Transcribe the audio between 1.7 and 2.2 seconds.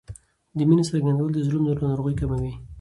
ناروغۍ